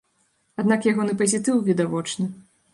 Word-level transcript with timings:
Аднак 0.63 0.87
ягоны 0.93 1.13
пазітыў 1.21 1.63
відавочны. 1.71 2.25